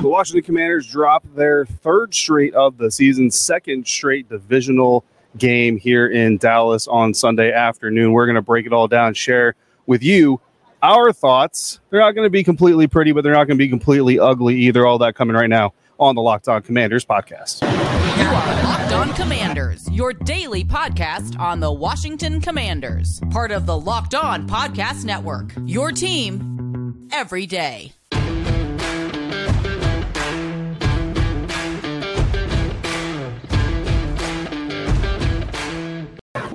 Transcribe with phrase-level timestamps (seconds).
[0.00, 5.04] The Washington Commanders drop their third straight of the season, second straight divisional
[5.36, 8.12] game here in Dallas on Sunday afternoon.
[8.12, 9.54] We're going to break it all down, share
[9.86, 10.40] with you
[10.82, 11.80] our thoughts.
[11.90, 14.56] They're not going to be completely pretty, but they're not going to be completely ugly
[14.56, 14.86] either.
[14.86, 17.60] All that coming right now on the Locked On Commanders podcast.
[17.60, 23.78] You are Locked On Commanders, your daily podcast on the Washington Commanders, part of the
[23.78, 25.52] Locked On Podcast Network.
[25.66, 27.92] Your team every day.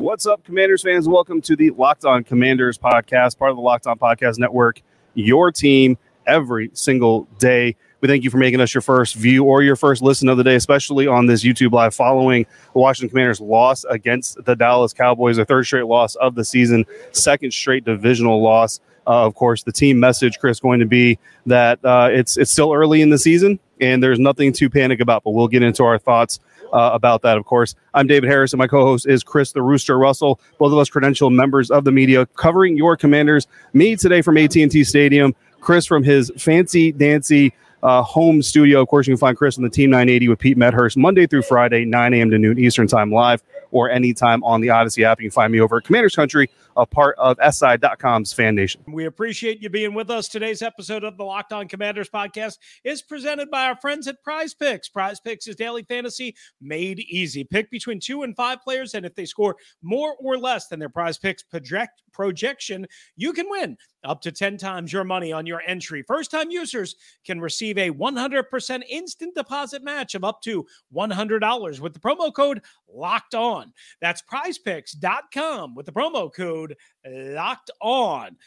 [0.05, 1.07] What's up, Commanders fans?
[1.09, 4.83] Welcome to the Locked On Commanders podcast, part of the Locked On Podcast Network.
[5.15, 5.97] Your team
[6.27, 7.75] every single day.
[8.01, 10.43] We thank you for making us your first view or your first listen of the
[10.43, 15.37] day, especially on this YouTube live following the Washington Commanders' loss against the Dallas Cowboys,
[15.37, 18.81] their third straight loss of the season, second straight divisional loss.
[19.07, 22.71] Uh, of course, the team message, Chris, going to be that uh, it's it's still
[22.73, 25.23] early in the season and there's nothing to panic about.
[25.23, 26.39] But we'll get into our thoughts
[26.73, 27.75] uh, about that, of course.
[27.93, 30.89] I'm David Harris, and my co host is Chris the Rooster Russell, both of us
[30.89, 33.47] credentialed members of the media covering your commanders.
[33.73, 38.81] Me today from AT&T Stadium, Chris from his fancy dancy uh, home studio.
[38.81, 41.43] Of course, you can find Chris on the Team 980 with Pete Medhurst Monday through
[41.43, 42.31] Friday, 9 a.m.
[42.31, 45.19] to noon Eastern Time live or anytime on the Audacy app.
[45.19, 48.81] You can find me over at Commanders Country, a part of SI.com's Fan Nation.
[48.87, 50.27] We appreciate you being with us.
[50.27, 54.53] Today's episode of the Locked On Commanders podcast is presented by our friends at Prize
[54.53, 54.89] Picks.
[54.89, 57.43] Prize Picks is daily fantasy made easy.
[57.43, 60.89] Pick between two and five players, and if they score more or less than their
[60.89, 62.87] Prize Picks project projection,
[63.17, 66.03] you can win up to 10 times your money on your entry.
[66.03, 70.65] First time users can receive a 100% instant deposit match of up to
[70.95, 73.73] $100 with the promo code locked on.
[74.01, 76.64] That's prizepicks.com with the promo code
[77.05, 78.37] locked on.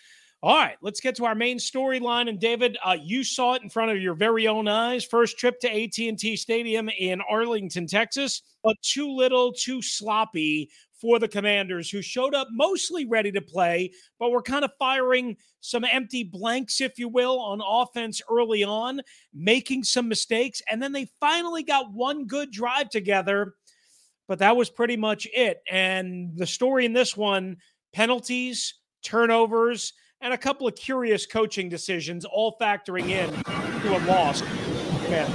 [0.41, 2.29] All right, let's get to our main storyline.
[2.29, 5.05] And David, uh, you saw it in front of your very own eyes.
[5.05, 10.71] First trip to AT&T Stadium in Arlington, Texas, but too little, too sloppy
[11.01, 13.91] for the Commanders, who showed up mostly ready to play,
[14.21, 19.01] but were kind of firing some empty blanks, if you will, on offense early on,
[19.34, 20.62] making some mistakes.
[20.71, 23.55] And then they finally got one good drive together,
[24.28, 25.59] but that was pretty much it.
[25.69, 27.57] And the story in this one
[27.98, 33.28] penalties, turnovers, and a couple of curious coaching decisions all factoring in
[33.82, 34.41] to a loss.
[35.10, 35.28] Man.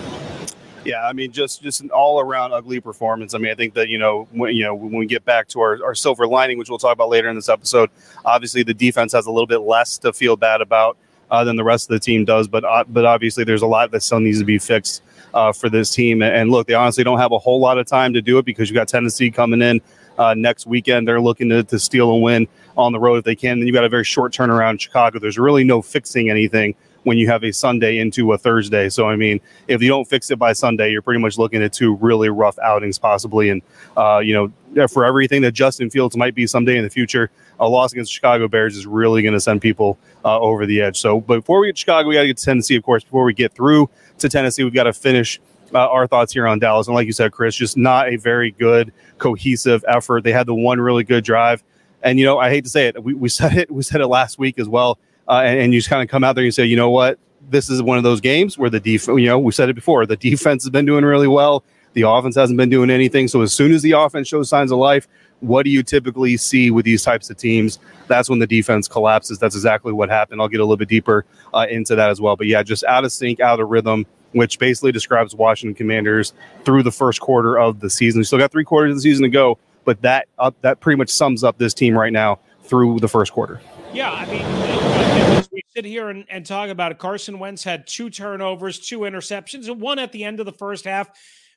[0.85, 3.33] Yeah, I mean, just just an all around ugly performance.
[3.33, 5.59] I mean, I think that you know when you know when we get back to
[5.59, 7.89] our, our silver lining, which we'll talk about later in this episode,
[8.23, 10.95] obviously the defense has a little bit less to feel bad about
[11.31, 12.47] uh, than the rest of the team does.
[12.47, 15.03] But uh, but obviously there's a lot that still needs to be fixed
[15.33, 16.21] uh, for this team.
[16.21, 18.69] And look, they honestly don't have a whole lot of time to do it because
[18.69, 19.81] you got Tennessee coming in
[20.17, 21.07] uh, next weekend.
[21.07, 22.47] They're looking to, to steal a win
[22.77, 23.59] on the road if they can.
[23.59, 25.19] Then you've got a very short turnaround in Chicago.
[25.19, 28.89] There's really no fixing anything when you have a Sunday into a Thursday.
[28.89, 31.73] So, I mean, if you don't fix it by Sunday, you're pretty much looking at
[31.73, 33.49] two really rough outings possibly.
[33.49, 33.61] And,
[33.97, 37.67] uh, you know, for everything that Justin Fields might be someday in the future, a
[37.67, 40.99] loss against Chicago Bears is really going to send people uh, over the edge.
[40.99, 43.03] So, before we get Chicago, we got to get to Tennessee, of course.
[43.03, 45.39] Before we get through to Tennessee, we've got to finish
[45.73, 46.87] uh, our thoughts here on Dallas.
[46.87, 50.23] And like you said, Chris, just not a very good, cohesive effort.
[50.23, 51.63] They had the one really good drive.
[52.01, 54.07] And, you know, I hate to say it, we, we said it, we said it
[54.07, 56.53] last week as well uh, and, and, you just kind of come out there and
[56.53, 57.17] say, you know what,
[57.49, 60.05] this is one of those games where the defense, you know, we said it before,
[60.05, 61.63] the defense has been doing really well.
[61.93, 63.27] The offense hasn't been doing anything.
[63.27, 65.07] So as soon as the offense shows signs of life,
[65.41, 67.77] what do you typically see with these types of teams?
[68.07, 69.37] That's when the defense collapses.
[69.37, 70.41] That's exactly what happened.
[70.41, 71.23] I'll get a little bit deeper
[71.53, 72.35] uh, into that as well.
[72.35, 76.33] But yeah, just out of sync, out of rhythm, which basically describes Washington Commanders
[76.65, 78.19] through the first quarter of the season.
[78.19, 80.97] We still got three quarters of the season to go, but that uh, that pretty
[80.97, 83.61] much sums up this team right now through the first quarter.
[83.93, 88.09] Yeah, I mean, we sit here and, and talk about it, Carson Wentz had two
[88.09, 91.09] turnovers, two interceptions, and one at the end of the first half,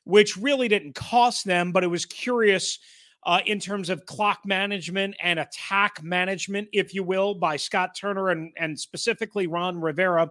[0.03, 2.79] which really didn't cost them, but it was curious
[3.23, 8.29] uh, in terms of clock management and attack management, if you will, by Scott Turner
[8.29, 10.29] and, and specifically Ron Rivera.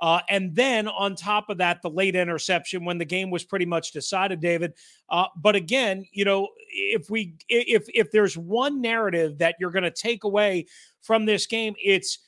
[0.00, 3.66] Uh, and then on top of that, the late interception when the game was pretty
[3.66, 4.72] much decided, David.
[5.08, 9.84] Uh, but again, you know, if we if if there's one narrative that you're going
[9.84, 10.66] to take away
[11.02, 12.18] from this game, it's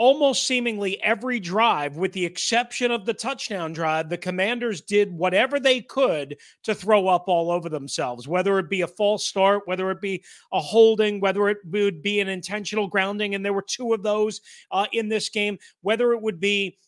[0.00, 5.60] almost seemingly every drive, with the exception of the touchdown drive, the commanders did whatever
[5.60, 9.90] they could to throw up all over themselves, whether it be a false start, whether
[9.90, 10.24] it be
[10.54, 13.34] a holding, whether it would be an intentional grounding.
[13.34, 14.40] And there were two of those
[14.70, 16.78] uh, in this game, whether it would be,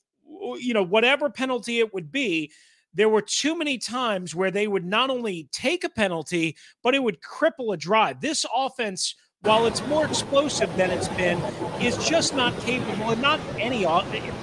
[0.59, 2.51] you know, whatever penalty it would be
[2.95, 7.03] there were too many times where they would not only take a penalty, but it
[7.03, 8.21] would cripple a drive.
[8.21, 11.39] This offense, while it's more explosive than it's been,
[11.81, 13.87] is just not capable, and not any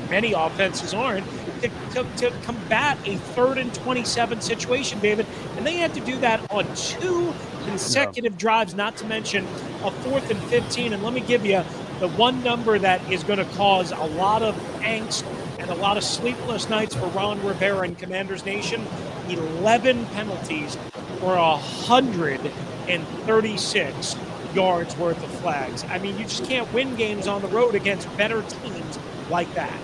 [0.09, 1.25] many offenses aren't,
[1.62, 5.27] to, to, to combat a third and 27 situation, David.
[5.56, 7.33] And they had to do that on two
[7.65, 8.39] consecutive yeah.
[8.39, 9.45] drives, not to mention
[9.83, 10.94] a fourth and 15.
[10.94, 11.63] And let me give you
[12.00, 15.24] the one number that is going to cause a lot of angst
[15.69, 18.86] a lot of sleepless nights for Ron Rivera and Commanders Nation.
[19.30, 20.77] 11 penalties
[21.19, 24.16] for 136
[24.56, 25.83] yards worth of flags.
[25.86, 28.98] I mean, you just can't win games on the road against better teams
[29.30, 29.80] like that.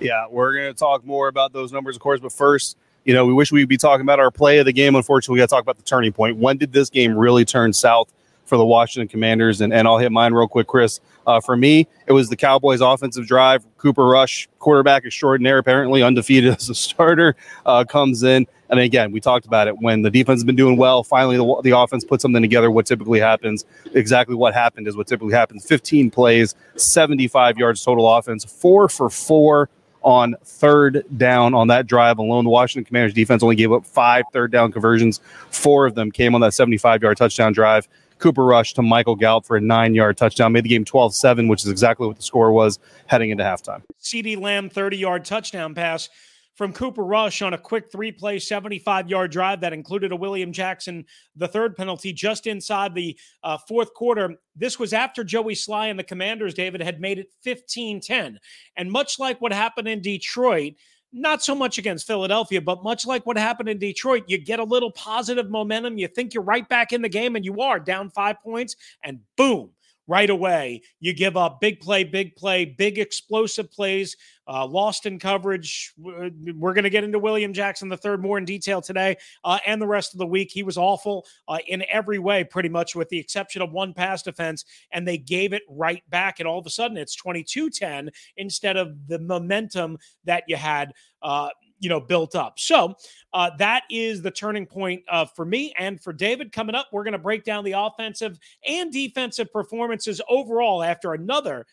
[0.00, 3.24] Yeah, we're going to talk more about those numbers, of course, but first, you know,
[3.24, 4.96] we wish we'd be talking about our play of the game.
[4.96, 6.38] Unfortunately, we got to talk about the turning point.
[6.38, 8.12] When did this game really turn south
[8.46, 9.60] for the Washington Commanders?
[9.60, 11.00] And, and I'll hit mine real quick, Chris.
[11.26, 13.64] Uh, for me, it was the Cowboys' offensive drive.
[13.78, 18.46] Cooper Rush, quarterback extraordinaire, apparently undefeated as a starter, uh, comes in.
[18.68, 21.04] And again, we talked about it when the defense has been doing well.
[21.04, 22.70] Finally, the, the offense puts something together.
[22.70, 23.64] What typically happens,
[23.94, 29.08] exactly what happened is what typically happens 15 plays, 75 yards total offense, four for
[29.08, 29.68] four
[30.02, 32.44] on third down on that drive alone.
[32.44, 35.20] The Washington Commanders defense only gave up five third down conversions.
[35.50, 37.88] Four of them came on that 75 yard touchdown drive.
[38.18, 41.48] Cooper Rush to Michael Gallup for a nine yard touchdown, made the game 12 7,
[41.48, 43.82] which is exactly what the score was heading into halftime.
[44.00, 46.08] CeeDee Lamb 30 yard touchdown pass
[46.56, 50.52] from Cooper Rush on a quick three play, 75 yard drive that included a William
[50.52, 51.04] Jackson,
[51.36, 54.36] the third penalty, just inside the uh, fourth quarter.
[54.56, 58.40] This was after Joey Slye and the Commanders, David, had made it 15 10.
[58.76, 60.74] And much like what happened in Detroit,
[61.16, 64.64] not so much against Philadelphia, but much like what happened in Detroit, you get a
[64.64, 65.98] little positive momentum.
[65.98, 69.20] You think you're right back in the game, and you are down five points, and
[69.36, 69.70] boom,
[70.06, 70.82] right away.
[71.00, 74.16] You give up big play, big play, big explosive plays,
[74.48, 75.92] uh, lost in coverage.
[75.98, 79.82] We're going to get into William Jackson the third more in detail today uh, and
[79.82, 80.50] the rest of the week.
[80.52, 84.22] He was awful uh, in every way, pretty much, with the exception of one pass
[84.22, 86.38] defense, and they gave it right back.
[86.38, 90.92] And all of a sudden, it's 22 10 instead of the momentum that you had
[91.22, 92.58] uh, you know built up.
[92.58, 92.94] So
[93.32, 96.52] uh, that is the turning point uh, for me and for David.
[96.52, 101.66] Coming up, we're going to break down the offensive and defensive performances overall after another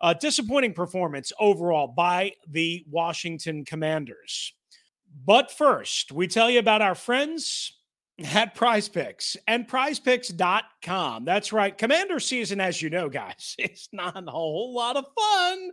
[0.00, 4.52] uh, disappointing performance overall by the Washington Commanders.
[5.24, 7.72] But first, we tell you about our friends
[8.34, 11.24] at prize picks and prizepicks.com.
[11.24, 11.76] That's right.
[11.76, 15.70] Commander season, as you know, guys, it's not a whole lot of fun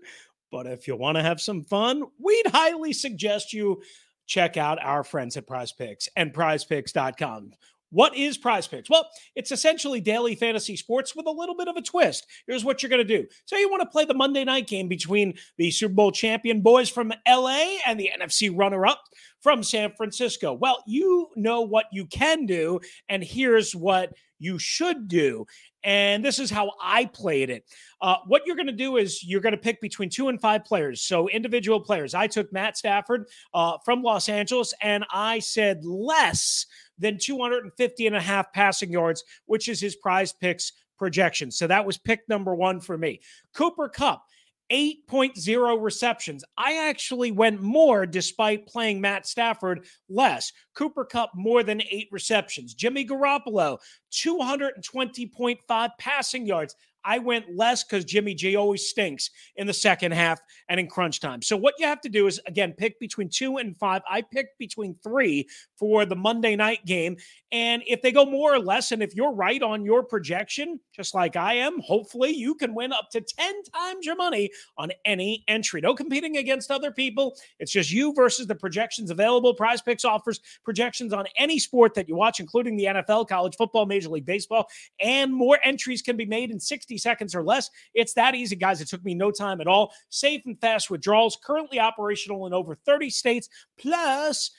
[0.51, 3.81] but if you want to have some fun, we'd highly suggest you
[4.25, 7.51] check out our friends at Prize Picks and prizepicks.com.
[7.91, 8.89] What is Prize Picks?
[8.89, 12.27] Well, it's essentially daily fantasy sports with a little bit of a twist.
[12.45, 13.27] Here's what you're going to do.
[13.45, 16.89] So, you want to play the Monday night game between the Super Bowl champion boys
[16.89, 19.01] from LA and the NFC runner up
[19.41, 20.53] from San Francisco.
[20.53, 22.79] Well, you know what you can do,
[23.09, 25.45] and here's what you should do.
[25.83, 27.63] And this is how I played it.
[28.01, 30.65] Uh, what you're going to do is you're going to pick between two and five
[30.65, 31.01] players.
[31.01, 32.13] So individual players.
[32.13, 36.65] I took Matt Stafford uh, from Los Angeles, and I said less
[36.97, 41.49] than 250 and a half passing yards, which is his prize picks projection.
[41.49, 43.21] So that was pick number one for me.
[43.53, 44.23] Cooper Kupp.
[44.71, 46.43] 8.0 receptions.
[46.57, 50.51] I actually went more despite playing Matt Stafford less.
[50.75, 52.73] Cooper Kupp more than eight receptions.
[52.73, 53.79] Jimmy Garoppolo,
[54.11, 56.75] 220.5 passing yards.
[57.03, 61.19] I went less because Jimmy G always stinks in the second half and in crunch
[61.19, 61.41] time.
[61.41, 64.01] So what you have to do is again pick between two and five.
[64.09, 67.17] I picked between three for the Monday night game.
[67.51, 71.15] And if they go more or less, and if you're right on your projection, just
[71.15, 75.43] like I am, hopefully you can win up to 10 times your money on any
[75.47, 75.81] entry.
[75.81, 77.35] No competing against other people.
[77.59, 79.53] It's just you versus the projections available.
[79.53, 83.85] Prize Picks offers projections on any sport that you watch, including the NFL, college football,
[83.85, 84.67] Major League Baseball,
[85.01, 87.69] and more entries can be made in 60 seconds or less.
[87.93, 88.81] It's that easy, guys.
[88.81, 89.93] It took me no time at all.
[90.09, 93.49] Safe and fast withdrawals, currently operational in over 30 states.
[93.77, 94.51] Plus,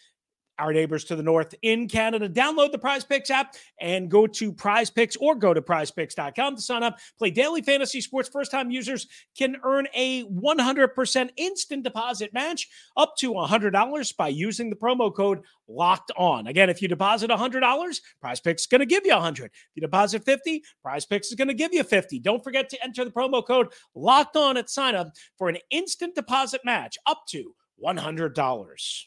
[0.60, 2.28] our neighbors to the north in Canada.
[2.28, 6.62] Download the Prize Picks app and go to Prize Picks or go to prizepicks.com to
[6.62, 6.98] sign up.
[7.18, 8.28] Play daily fantasy sports.
[8.28, 14.70] First time users can earn a 100% instant deposit match up to $100 by using
[14.70, 16.46] the promo code locked on.
[16.46, 19.46] Again, if you deposit $100, Prize Picks is going to give you 100.
[19.46, 22.18] If you deposit 50, Prize Picks is going to give you 50.
[22.18, 26.14] Don't forget to enter the promo code locked on at sign up for an instant
[26.14, 29.06] deposit match up to $100.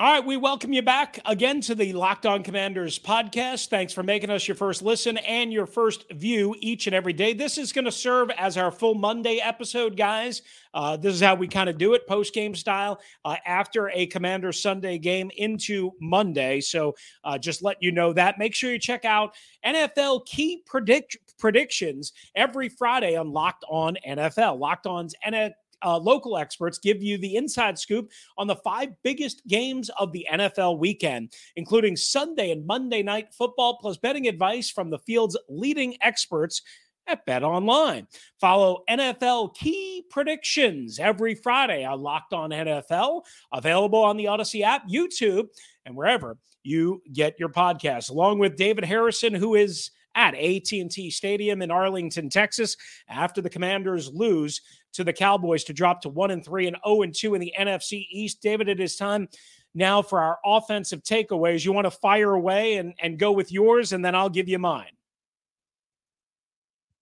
[0.00, 3.68] All right, we welcome you back again to the Locked On Commanders podcast.
[3.68, 7.34] Thanks for making us your first listen and your first view each and every day.
[7.34, 10.40] This is going to serve as our full Monday episode, guys.
[10.72, 14.06] Uh, this is how we kind of do it, post game style, uh, after a
[14.06, 16.62] Commander Sunday game into Monday.
[16.62, 18.38] So uh, just let you know that.
[18.38, 19.34] Make sure you check out
[19.66, 24.58] NFL key predict predictions every Friday on Locked On NFL.
[24.58, 25.50] Locked On's NFL
[25.84, 30.26] uh, local experts give you the inside scoop on the five biggest games of the
[30.32, 35.96] NFL weekend, including Sunday and Monday night football, plus betting advice from the field's leading
[36.02, 36.62] experts
[37.06, 38.06] at Bet Online.
[38.40, 43.22] Follow NFL key predictions every Friday on Locked On NFL,
[43.52, 45.48] available on the Audacy app, YouTube,
[45.84, 48.10] and wherever you get your podcasts.
[48.10, 52.76] Along with David Harrison, who is at AT&T Stadium in Arlington, Texas,
[53.08, 54.60] after the Commanders lose
[54.92, 57.52] to the Cowboys to drop to 1 and 3 and 0 and 2 in the
[57.58, 58.42] NFC East.
[58.42, 59.28] David, it is time
[59.74, 61.64] now for our offensive takeaways.
[61.64, 64.58] You want to fire away and, and go with yours, and then I'll give you
[64.58, 64.90] mine.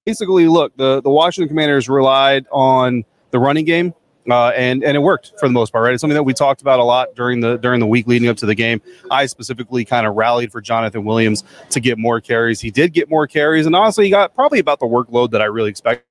[0.04, 3.94] Basically, look, the, the Washington Commanders relied on the running game.
[4.30, 5.94] Uh, and and it worked for the most part, right?
[5.94, 8.36] It's something that we talked about a lot during the during the week leading up
[8.38, 8.82] to the game.
[9.10, 12.60] I specifically kind of rallied for Jonathan Williams to get more carries.
[12.60, 15.46] He did get more carries, and honestly, he got probably about the workload that I
[15.46, 16.04] really expected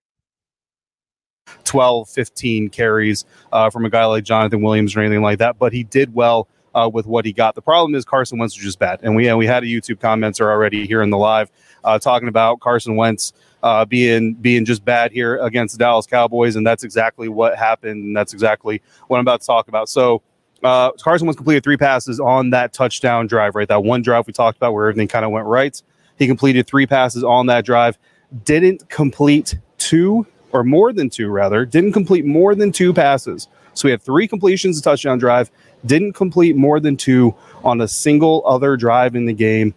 [1.63, 5.73] 12, 15 carries uh, from a guy like Jonathan Williams or anything like that, but
[5.73, 7.55] he did well uh, with what he got.
[7.55, 9.97] The problem is Carson Wentz was just bad, and we and we had a YouTube
[9.97, 11.51] commenter already here in the live
[11.83, 13.33] uh, talking about Carson Wentz
[13.63, 18.03] uh, being being just bad here against the Dallas Cowboys, and that's exactly what happened.
[18.03, 19.89] And that's exactly what I'm about to talk about.
[19.89, 20.21] So.
[20.63, 23.67] Uh, Carson Wentz completed three passes on that touchdown drive, right?
[23.67, 25.79] That one drive we talked about where everything kind of went right.
[26.17, 27.99] He completed three passes on that drive.
[28.43, 33.47] Didn't complete two or more than two rather, didn't complete more than two passes.
[33.73, 35.51] So we had three completions, a touchdown drive,
[35.85, 39.73] didn't complete more than two on a single other drive in the game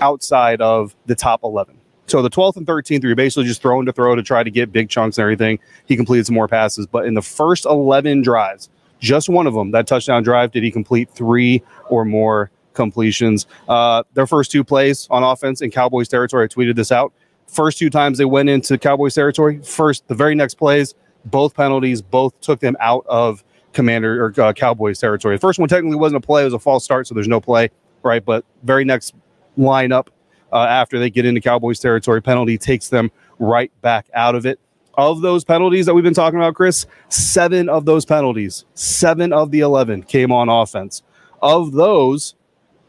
[0.00, 1.76] outside of the top 11.
[2.06, 4.72] So the 12th and 13th, you're basically just throwing to throw to try to get
[4.72, 5.60] big chunks and everything.
[5.86, 9.70] He completed some more passes, but in the first 11 drives, just one of them,
[9.70, 13.46] that touchdown drive, did he complete three or more completions?
[13.68, 17.12] Uh, their first two plays on offense in Cowboys territory, I tweeted this out.
[17.46, 22.02] First two times they went into Cowboys territory, first the very next plays, both penalties,
[22.02, 25.36] both took them out of Commander or uh, Cowboys territory.
[25.36, 27.40] The first one technically wasn't a play; it was a false start, so there's no
[27.40, 27.70] play,
[28.02, 28.24] right?
[28.24, 29.14] But very next
[29.58, 30.08] lineup
[30.52, 34.58] uh, after they get into Cowboys territory, penalty takes them right back out of it.
[34.94, 39.50] Of those penalties that we've been talking about, Chris, seven of those penalties, seven of
[39.50, 41.02] the 11 came on offense.
[41.40, 42.34] Of those,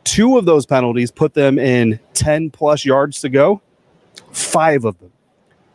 [0.04, 3.62] two of those penalties put them in 10 plus yards to go.
[4.32, 5.12] Five of them.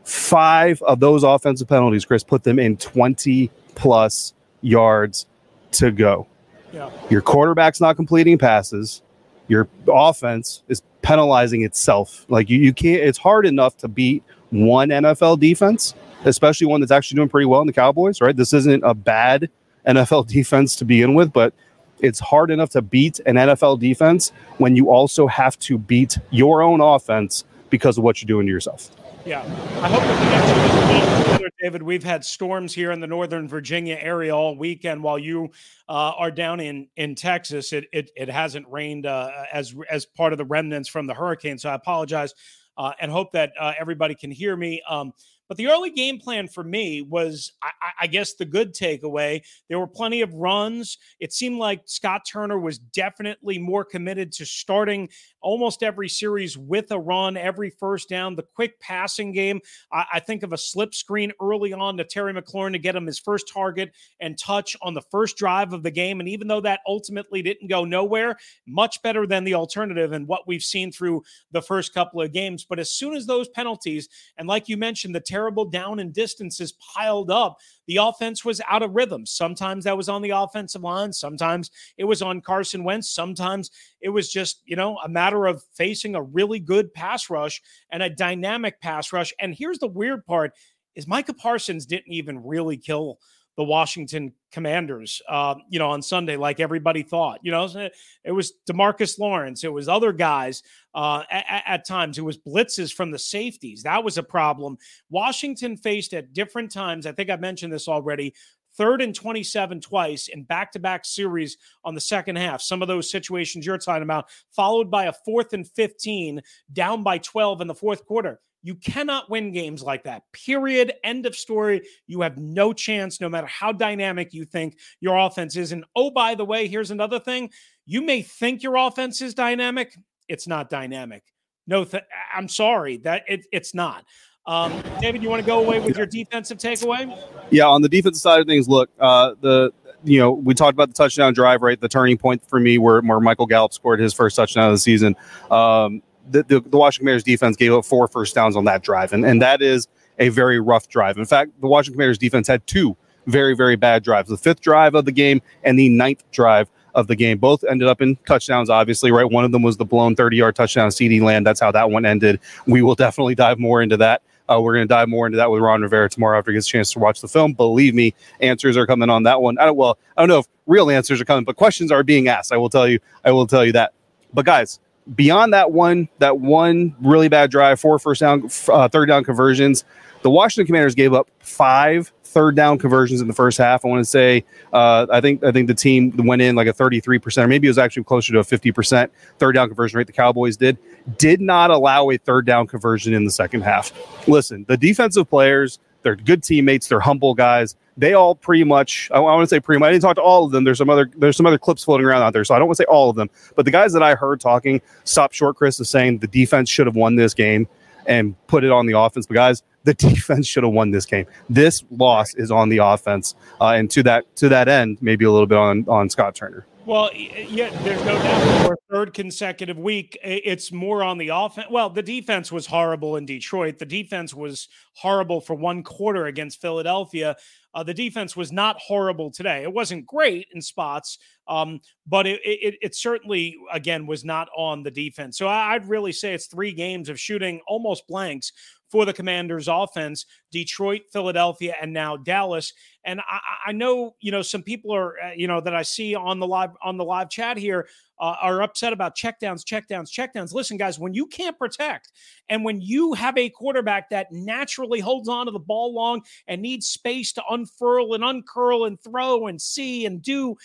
[0.04, 5.26] Five of those offensive penalties, Chris, put them in 20 plus yards
[5.72, 6.26] to go.
[6.72, 6.90] Yeah.
[7.10, 9.02] Your quarterback's not completing passes.
[9.48, 12.26] Your offense is penalizing itself.
[12.28, 15.94] Like you, you can't, it's hard enough to beat one NFL defense,
[16.24, 18.36] especially one that's actually doing pretty well in the Cowboys, right?
[18.36, 19.48] This isn't a bad
[19.86, 21.54] NFL defense to begin with, but
[22.00, 26.62] it's hard enough to beat an NFL defense when you also have to beat your
[26.62, 28.90] own offense because of what you're doing to yourself.
[29.26, 29.42] Yeah,
[29.82, 31.82] I hope that weather, David.
[31.82, 35.02] We've had storms here in the Northern Virginia area all weekend.
[35.02, 35.50] While you
[35.88, 40.32] uh, are down in in Texas, it it, it hasn't rained uh, as as part
[40.32, 41.58] of the remnants from the hurricane.
[41.58, 42.34] So I apologize
[42.78, 44.80] uh, and hope that uh, everybody can hear me.
[44.88, 45.12] Um,
[45.48, 47.70] but the early game plan for me was, I,
[48.02, 49.42] I, guess, the good takeaway.
[49.68, 50.98] There were plenty of runs.
[51.20, 55.08] It seemed like Scott Turner was definitely more committed to starting
[55.46, 59.60] almost every series with a run, every first down, the quick passing game.
[59.92, 63.06] I, I think of a slip screen early on to Terry McLaurin to get him
[63.06, 66.18] his first target and touch on the first drive of the game.
[66.18, 68.36] And even though that ultimately didn't go nowhere,
[68.66, 71.22] much better than the alternative and what we've seen through
[71.52, 72.66] the first couple of games.
[72.68, 76.72] But as soon as those penalties, and like you mentioned, the terrible down and distances
[76.72, 79.26] piled up, the offense was out of rhythm.
[79.26, 84.08] Sometimes that was on the offensive line, sometimes it was on Carson Wentz, sometimes it
[84.08, 88.10] was just, you know, a matter of facing a really good pass rush and a
[88.10, 89.32] dynamic pass rush.
[89.40, 90.52] And here's the weird part
[90.94, 93.18] is Micah Parsons didn't even really kill
[93.56, 97.40] the Washington Commanders, uh, you know, on Sunday, like everybody thought.
[97.42, 97.90] You know,
[98.24, 100.62] it was Demarcus Lawrence, it was other guys
[100.94, 102.18] uh, at, at, times.
[102.18, 103.82] It was blitzes from the safeties.
[103.82, 104.76] That was a problem.
[105.10, 107.06] Washington faced at different times.
[107.06, 108.34] I think I mentioned this already.
[108.76, 112.60] Third and 27 twice in back to back series on the second half.
[112.60, 116.42] Some of those situations you're talking about, followed by a fourth and 15,
[116.74, 118.38] down by 12 in the fourth quarter.
[118.66, 120.24] You cannot win games like that.
[120.32, 120.92] Period.
[121.04, 121.82] End of story.
[122.08, 125.70] You have no chance, no matter how dynamic you think your offense is.
[125.70, 127.50] And oh, by the way, here's another thing.
[127.84, 129.96] You may think your offense is dynamic.
[130.26, 131.22] It's not dynamic.
[131.68, 132.02] No, th-
[132.34, 134.04] I'm sorry that it, it's not.
[134.46, 137.16] Um, David, you want to go away with your defensive takeaway?
[137.50, 139.70] Yeah, on the defensive side of things, look, uh, the
[140.02, 141.80] you know we talked about the touchdown drive, right?
[141.80, 144.78] The turning point for me, where where Michael Gallup scored his first touchdown of the
[144.78, 145.14] season.
[145.52, 149.12] Um, the, the, the Washington Commanders defense gave up four first downs on that drive,
[149.12, 151.18] and, and that is a very rough drive.
[151.18, 154.94] In fact, the Washington Commanders defense had two very, very bad drives the fifth drive
[154.94, 157.38] of the game and the ninth drive of the game.
[157.38, 159.30] Both ended up in touchdowns, obviously, right?
[159.30, 161.44] One of them was the blown 30 yard touchdown, CeeDee Lamb.
[161.44, 162.40] That's how that one ended.
[162.66, 164.22] We will definitely dive more into that.
[164.48, 166.68] Uh, we're going to dive more into that with Ron Rivera tomorrow after he gets
[166.68, 167.52] a chance to watch the film.
[167.52, 169.58] Believe me, answers are coming on that one.
[169.58, 172.28] I don't, well, I don't know if real answers are coming, but questions are being
[172.28, 172.52] asked.
[172.52, 173.00] I will tell you.
[173.24, 173.92] I will tell you that.
[174.32, 174.78] But guys,
[175.14, 179.84] beyond that one, that one really bad drive, four first down, uh, third down conversions,
[180.22, 183.84] the Washington Commanders gave up five third down conversions in the first half.
[183.84, 186.72] I want to say, uh, I think I think the team went in like a
[186.72, 189.98] 33 percent, or maybe it was actually closer to a 50 percent third down conversion
[189.98, 190.06] rate.
[190.06, 190.78] The Cowboys did
[191.18, 193.92] did not allow a third down conversion in the second half.
[194.26, 199.20] Listen, the defensive players, they're good teammates, they're humble guys they all pretty much I,
[199.20, 200.64] want to say pretty much I didn't talk to all of them.
[200.64, 202.76] There's some other there's some other clips floating around out there, so I don't want
[202.76, 203.30] to say all of them.
[203.54, 206.86] But the guys that I heard talking stop short Chris is saying the defense should
[206.86, 207.68] have won this game
[208.06, 209.26] and put it on the offense.
[209.26, 211.26] But guys, the defense should have won this game.
[211.48, 215.30] This loss is on the offense, uh, and to that to that end, maybe a
[215.30, 216.66] little bit on on Scott Turner.
[216.86, 218.66] Well, yeah, there's no doubt.
[218.66, 221.66] For third consecutive week, it's more on the offense.
[221.68, 223.78] Well, the defense was horrible in Detroit.
[223.78, 227.36] The defense was horrible for one quarter against Philadelphia.
[227.76, 229.62] Uh, the defense was not horrible today.
[229.62, 234.82] It wasn't great in spots, um, but it, it, it, certainly, again, was not on
[234.82, 235.36] the defense.
[235.36, 238.50] So I'd really say it's three games of shooting almost blanks
[238.90, 242.72] for the Commanders offense Detroit, Philadelphia, and now Dallas.
[243.04, 246.14] And I, I know, you know, some people are, uh, you know, that I see
[246.14, 250.52] on the live on the live chat here uh, are upset about checkdowns, checkdowns, checkdowns.
[250.52, 252.12] Listen, guys, when you can't protect
[252.48, 256.62] and when you have a quarterback that naturally holds on to the ball long and
[256.62, 260.56] needs space to unfurl and uncurl and throw and see and do,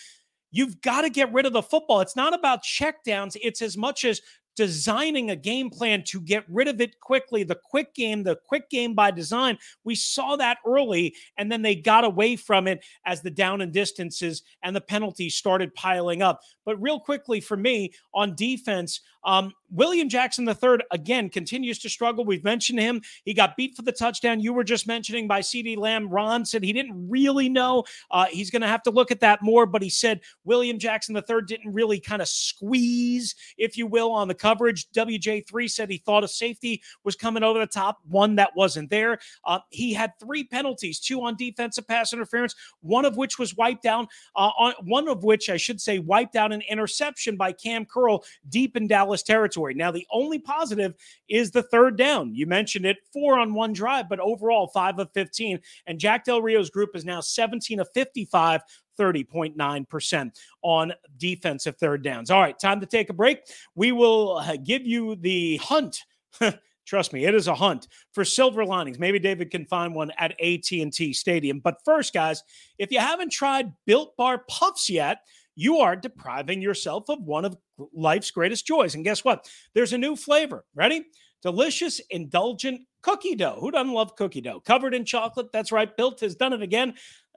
[0.50, 2.00] you've got to get rid of the football.
[2.00, 3.36] It's not about checkdowns.
[3.42, 4.20] It's as much as
[4.56, 7.42] designing a game plan to get rid of it quickly.
[7.42, 11.74] The quick game, the quick game by design, we saw that early, and then they
[11.74, 16.40] got away from it as the down and distances and the penalties started piling up.
[16.64, 22.24] But real quickly for me on defense, um, William Jackson III, again, continues to struggle.
[22.24, 23.00] We've mentioned him.
[23.24, 24.40] He got beat for the touchdown.
[24.40, 26.10] You were just mentioning by CeeDee Lamb.
[26.10, 27.84] Ron said he didn't really know.
[28.10, 31.16] Uh, he's going to have to look at that more, but he said William Jackson
[31.16, 34.90] III didn't really kind of squeeze, if you will, on the coverage.
[34.92, 39.18] WJ3 said he thought a safety was coming over the top, one that wasn't there.
[39.46, 43.82] Uh, he had three penalties, two on defensive pass interference, one of which was wiped
[43.82, 44.06] down,
[44.36, 48.22] uh, on, one of which I should say wiped out an interception by Kam Curl
[48.50, 49.74] deep in Dallas Dallas territory.
[49.74, 50.94] Now, the only positive
[51.28, 52.34] is the third down.
[52.34, 55.60] You mentioned it, four on one drive, but overall, five of 15.
[55.86, 58.62] And Jack Del Rio's group is now 17 of 55.
[58.98, 62.30] 30.9% on defensive third downs.
[62.30, 63.40] All right, time to take a break.
[63.74, 65.98] We will uh, give you the hunt
[66.84, 68.98] Trust me, it is a hunt for silver linings.
[68.98, 71.60] Maybe David can find one at AT&T Stadium.
[71.60, 72.42] But first, guys,
[72.76, 75.20] if you haven't tried Built Bar Puffs yet,
[75.54, 77.56] you are depriving yourself of one of
[77.92, 78.94] life's greatest joys.
[78.94, 79.48] And guess what?
[79.74, 80.64] There's a new flavor.
[80.74, 81.04] Ready?
[81.42, 83.58] delicious, indulgent cookie dough.
[83.60, 84.60] Who doesn't love cookie dough?
[84.60, 85.52] Covered in chocolate.
[85.52, 85.94] That's right.
[85.96, 86.94] Built has done it again.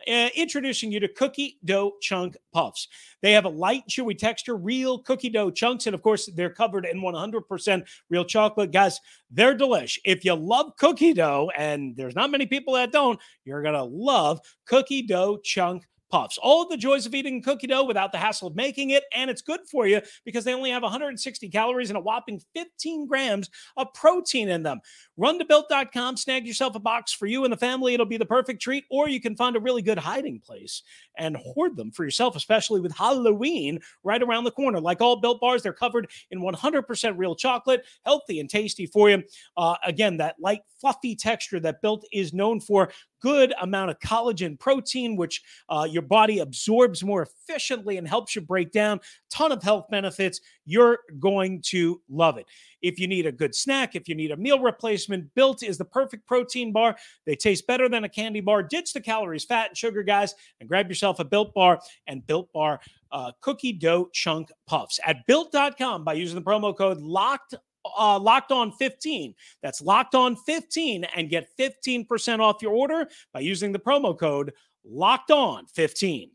[0.08, 2.88] Uh, introducing you to cookie dough chunk puffs.
[3.22, 6.86] They have a light, chewy texture, real cookie dough chunks, and of course, they're covered
[6.86, 8.72] in 100% real chocolate.
[8.72, 9.00] Guys,
[9.32, 9.98] they're delish.
[10.04, 14.42] If you love cookie dough, and there's not many people that don't, you're gonna love
[14.68, 16.38] cookie dough chunk puffs.
[16.38, 19.04] All the joys of eating cookie dough without the hassle of making it.
[19.14, 23.08] And it's good for you because they only have 160 calories and a whopping 15
[23.08, 24.80] grams of protein in them.
[25.18, 27.94] Run to built.com, snag yourself a box for you and the family.
[27.94, 28.86] It'll be the perfect treat.
[28.90, 30.84] Or you can find a really good hiding place
[31.18, 34.80] and hoard them for yourself, especially with Halloween right around the corner.
[34.80, 39.24] Like all built bars, they're covered in 100% real chocolate, healthy and tasty for you.
[39.58, 44.60] Uh, again, that light, fluffy texture that built is known for good amount of collagen
[44.60, 49.00] protein, which uh, your body absorbs more efficiently and helps you break down.
[49.30, 50.42] Ton of health benefits.
[50.66, 52.46] You're going to love it.
[52.82, 55.86] If you need a good snack, if you need a meal replacement, Built is the
[55.86, 56.96] perfect protein bar.
[57.26, 58.64] They taste better than a candy bar.
[58.64, 62.52] Ditch the calories, fat, and sugar, guys, and grab yourself a Built bar and Built
[62.54, 62.80] Bar
[63.12, 67.56] uh, cookie dough chunk puffs at built.com by using the promo code locked
[67.98, 69.34] uh, locked on 15.
[69.62, 74.54] That's locked on 15 and get 15% off your order by using the promo code
[74.84, 76.32] locked on 15.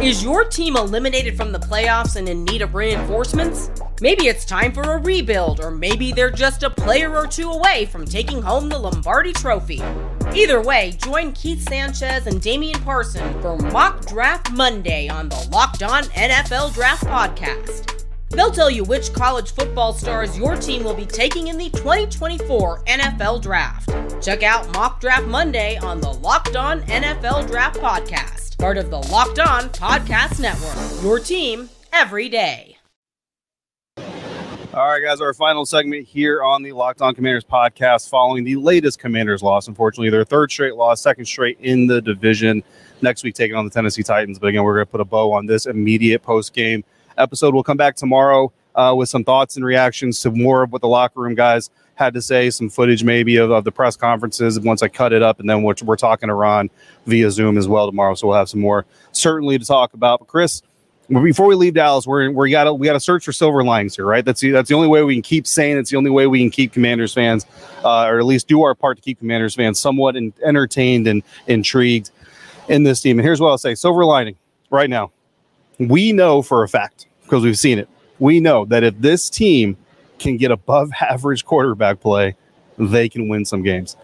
[0.00, 3.70] Is your team eliminated from the playoffs and in need of reinforcements?
[4.00, 7.86] Maybe it's time for a rebuild, or maybe they're just a player or two away
[7.86, 9.80] from taking home the Lombardi Trophy.
[10.34, 15.84] Either way, join Keith Sanchez and Damian Parson for Mock Draft Monday on the Locked
[15.84, 18.01] On NFL Draft Podcast.
[18.32, 22.84] They'll tell you which college football stars your team will be taking in the 2024
[22.84, 23.90] NFL Draft.
[24.24, 28.98] Check out Mock Draft Monday on the Locked On NFL Draft Podcast, part of the
[28.98, 31.02] Locked On Podcast Network.
[31.02, 32.78] Your team every day.
[34.74, 38.56] All right, guys, our final segment here on the Locked On Commanders podcast following the
[38.56, 39.68] latest Commanders loss.
[39.68, 42.62] Unfortunately, their third straight loss, second straight in the division.
[43.02, 44.38] Next week, taking on the Tennessee Titans.
[44.38, 46.84] But again, we're going to put a bow on this immediate post game
[47.18, 47.54] episode.
[47.54, 50.88] We'll come back tomorrow uh, with some thoughts and reactions to more of what the
[50.88, 54.82] locker room guys had to say, some footage maybe of, of the press conferences once
[54.82, 56.70] I cut it up, and then we're, we're talking to Ron
[57.06, 58.14] via Zoom as well tomorrow.
[58.14, 60.20] So we'll have some more certainly to talk about.
[60.20, 60.62] But Chris,
[61.08, 63.96] before we leave Dallas, we're we got to we got to search for silver linings
[63.96, 64.24] here, right?
[64.24, 66.40] That's the, that's the only way we can keep saying it's the only way we
[66.40, 67.44] can keep Commanders fans,
[67.84, 71.22] uh, or at least do our part to keep Commanders fans somewhat in, entertained and
[71.46, 72.10] intrigued
[72.68, 73.18] in this team.
[73.18, 74.36] And here's what I'll say: silver lining
[74.70, 75.10] right now,
[75.78, 77.88] we know for a fact because we've seen it.
[78.18, 79.76] We know that if this team
[80.18, 82.36] can get above average quarterback play,
[82.78, 83.96] they can win some games.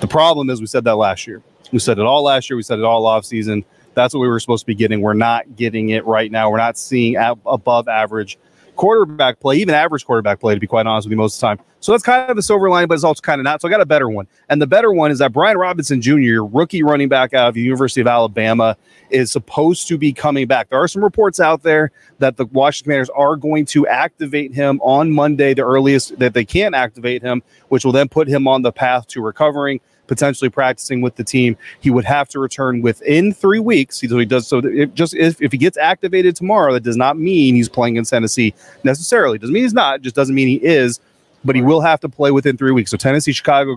[0.00, 1.42] The problem is we said that last year.
[1.72, 2.56] We said it all last year.
[2.56, 3.64] We said it all off season.
[3.94, 5.00] That's what we were supposed to be getting.
[5.00, 6.50] We're not getting it right now.
[6.50, 8.38] We're not seeing ab- above average
[8.76, 11.46] quarterback play, even average quarterback play, to be quite honest with you, most of the
[11.46, 11.66] time.
[11.80, 13.60] So that's kind of a silver line, but it's also kind of not.
[13.60, 14.26] So I got a better one.
[14.48, 17.54] And the better one is that Brian Robinson Jr., your rookie running back out of
[17.54, 18.76] the University of Alabama,
[19.10, 20.68] is supposed to be coming back.
[20.68, 24.80] There are some reports out there that the Washington Commanders are going to activate him
[24.82, 28.62] on Monday, the earliest that they can activate him, which will then put him on
[28.62, 31.56] the path to recovering potentially practicing with the team.
[31.80, 34.00] He would have to return within three weeks.
[34.00, 34.46] So he does.
[34.46, 38.04] So just if, if he gets activated tomorrow, that does not mean he's playing in
[38.04, 39.38] Tennessee necessarily.
[39.38, 40.02] Doesn't mean he's not.
[40.02, 41.00] Just doesn't mean he is.
[41.44, 42.90] But he will have to play within three weeks.
[42.90, 43.76] So Tennessee, Chicago,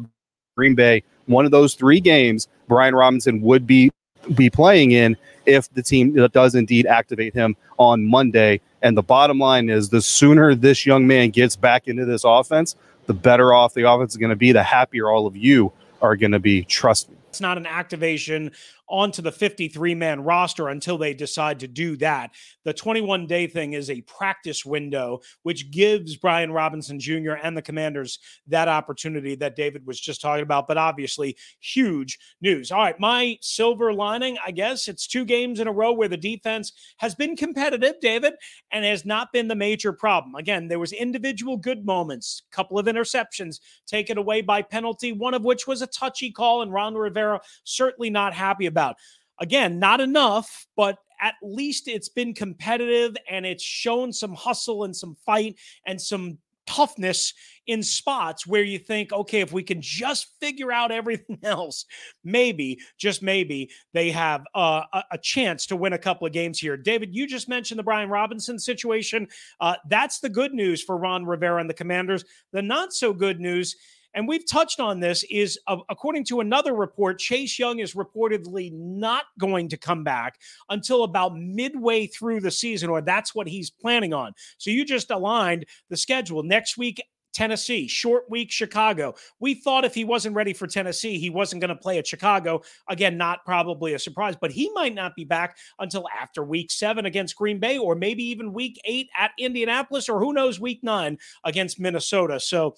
[0.55, 3.91] Green Bay, one of those three games, Brian Robinson would be
[4.35, 5.15] be playing in
[5.45, 8.61] if the team does indeed activate him on Monday.
[8.81, 12.75] And the bottom line is the sooner this young man gets back into this offense,
[13.07, 16.15] the better off the offense is going to be, the happier all of you are
[16.15, 16.63] going to be.
[16.63, 17.15] Trust me.
[17.29, 18.51] It's not an activation
[18.87, 22.31] onto the 53 man roster until they decide to do that.
[22.65, 27.33] The 21 day thing is a practice window, which gives Brian Robinson Jr.
[27.41, 30.67] and the commanders that opportunity that David was just talking about.
[30.67, 32.71] But obviously, huge news.
[32.71, 36.17] All right, my silver lining, I guess it's two games in a row where the
[36.17, 38.33] defense has been competitive, David,
[38.71, 40.35] and has not been the major problem.
[40.35, 45.43] Again, there was individual good moments, couple of interceptions taken away by penalty, one of
[45.43, 48.97] which was a touchy call, and Ron Rivera certainly not happy about about.
[49.39, 54.95] Again, not enough, but at least it's been competitive and it's shown some hustle and
[54.95, 56.37] some fight and some
[56.69, 57.33] toughness
[57.65, 61.85] in spots where you think, okay, if we can just figure out everything else,
[62.23, 66.77] maybe, just maybe, they have a, a, chance to win a couple of games here.
[66.77, 69.27] David, you just mentioned the Brian Robinson situation.
[69.59, 72.23] Uh, that's the good news for Ron Rivera and the Commanders.
[72.53, 73.75] The not so good news
[74.13, 78.71] and we've touched on this is uh, according to another report chase young is reportedly
[78.73, 83.69] not going to come back until about midway through the season or that's what he's
[83.69, 87.01] planning on so you just aligned the schedule next week
[87.33, 89.15] Tennessee, short week, Chicago.
[89.39, 92.63] We thought if he wasn't ready for Tennessee, he wasn't going to play at Chicago.
[92.89, 97.05] Again, not probably a surprise, but he might not be back until after week seven
[97.05, 101.17] against Green Bay, or maybe even week eight at Indianapolis, or who knows, week nine
[101.43, 102.39] against Minnesota.
[102.39, 102.75] So,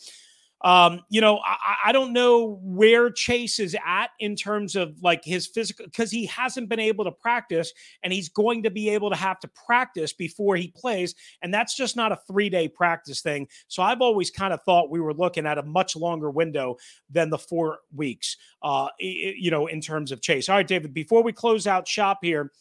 [0.64, 5.24] um, you know, I, I, don't know where Chase is at in terms of like
[5.26, 9.10] his physical because he hasn't been able to practice and he's going to be able
[9.10, 11.16] to have to practice before he plays.
[11.42, 13.48] And that's just not a three day practice thing.
[13.68, 16.78] So I've always kind of thought we were looking at a much longer window
[17.10, 20.48] than the four weeks, uh, you know, in terms of Chase.
[20.48, 22.52] All right, David, before we close out shop here,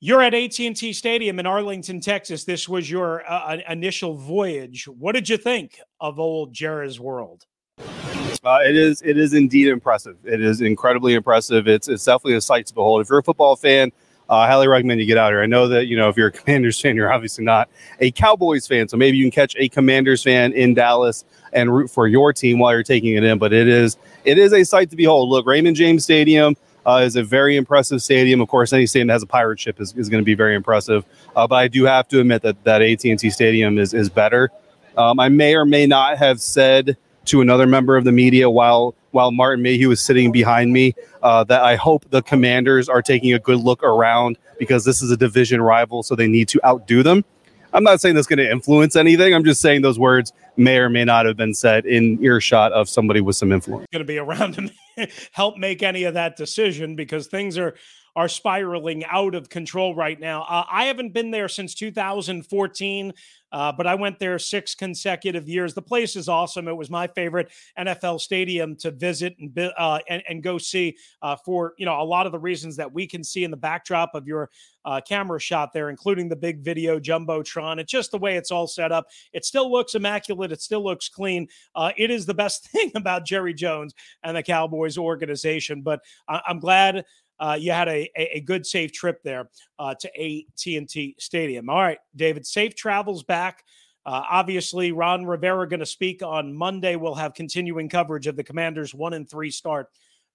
[0.00, 2.44] you're at AT&T Stadium in Arlington, Texas.
[2.44, 4.86] This was your uh, initial voyage.
[4.86, 7.46] What did you think of old Jerry's World?
[7.78, 10.16] Uh, it is it is indeed impressive.
[10.24, 11.66] It is incredibly impressive.
[11.66, 13.00] It's it's definitely a sight to behold.
[13.00, 13.90] If you're a football fan,
[14.28, 15.42] uh, I highly recommend you get out here.
[15.42, 18.66] I know that you know if you're a Commanders fan, you're obviously not a Cowboys
[18.66, 22.32] fan, so maybe you can catch a Commanders fan in Dallas and root for your
[22.32, 23.38] team while you're taking it in.
[23.38, 25.28] But it is it is a sight to behold.
[25.28, 28.40] Look, Raymond James Stadium uh, is a very impressive stadium.
[28.40, 30.54] Of course, any stadium that has a pirate ship is, is going to be very
[30.54, 31.04] impressive.
[31.34, 34.50] Uh, but I do have to admit that that AT&T Stadium is is better.
[34.96, 36.96] Um, I may or may not have said
[37.26, 41.42] to another member of the media while while Martin Mayhew was sitting behind me uh,
[41.44, 45.16] that I hope the Commanders are taking a good look around because this is a
[45.16, 47.24] division rival, so they need to outdo them.
[47.72, 49.34] I'm not saying that's going to influence anything.
[49.34, 52.88] I'm just saying those words may or may not have been said in earshot of
[52.88, 53.86] somebody with some influence.
[53.92, 57.74] Going to be around to help make any of that decision because things are
[58.16, 60.42] are spiraling out of control right now.
[60.44, 63.12] Uh, I haven't been there since 2014.
[63.52, 65.74] Uh, but I went there six consecutive years.
[65.74, 66.68] The place is awesome.
[66.68, 71.36] It was my favorite NFL stadium to visit and uh, and, and, go see uh,
[71.44, 74.14] for you know a lot of the reasons that we can see in the backdrop
[74.14, 74.50] of your
[74.84, 77.78] uh, camera shot there, including the big video jumbotron.
[77.78, 79.06] It's just the way it's all set up.
[79.32, 80.52] It still looks immaculate.
[80.52, 81.48] It still looks clean.
[81.74, 85.82] Uh, it is the best thing about Jerry Jones and the Cowboys organization.
[85.82, 87.04] But I- I'm glad
[87.38, 91.68] uh, you had a, a, a, good safe trip there uh, to AT&T Stadium.
[91.68, 93.64] All right, David, safe travels back.
[94.06, 96.96] Uh, obviously, Ron Rivera going to speak on Monday.
[96.96, 99.88] We'll have continuing coverage of the Commanders' one and three start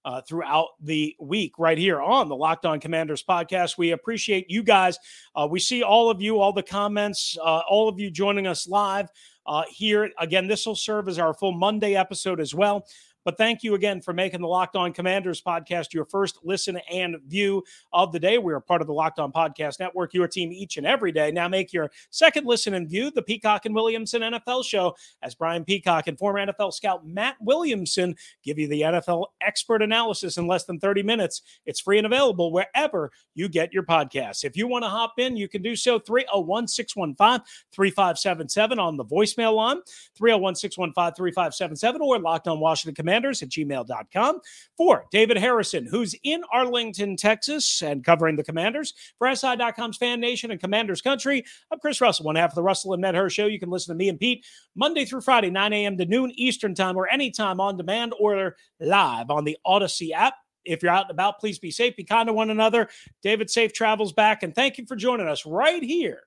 [0.04, 3.78] uh, throughout the week right here on the Locked On Commanders podcast.
[3.78, 4.98] We appreciate you guys.
[5.34, 8.68] Uh, we see all of you, all the comments, uh, all of you joining us
[8.68, 9.08] live
[9.46, 10.10] uh, here.
[10.18, 12.86] Again, this will serve as our full Monday episode as well.
[13.24, 17.16] But thank you again for making the Locked On Commanders podcast your first listen and
[17.26, 18.38] view of the day.
[18.38, 21.30] We are part of the Locked On Podcast Network, your team each and every day.
[21.30, 25.64] Now make your second listen and view the Peacock and Williamson NFL show as Brian
[25.64, 30.64] Peacock and former NFL scout Matt Williamson give you the NFL expert analysis in less
[30.64, 31.42] than 30 minutes.
[31.64, 34.44] It's free and available wherever you get your podcasts.
[34.44, 39.04] If you want to hop in, you can do so 301 615 3577 on the
[39.04, 39.78] voicemail line,
[40.16, 44.40] 301 615 3577 or Locked On Washington Commanders commanders at gmail.com.
[44.76, 50.50] For David Harrison, who's in Arlington, Texas, and covering the commanders for SI.com's Fan Nation
[50.50, 53.46] and Commanders Country, I'm Chris Russell, one half of the Russell and Medhurst Show.
[53.46, 55.98] You can listen to me and Pete Monday through Friday, 9 a.m.
[55.98, 60.34] to noon Eastern Time, or anytime on demand or live on the Audacy app.
[60.64, 62.88] If you're out and about, please be safe, be kind to one another.
[63.22, 66.22] David, safe travels back, and thank you for joining us right here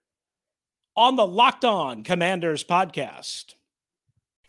[0.96, 3.56] on the Locked On Commanders podcast.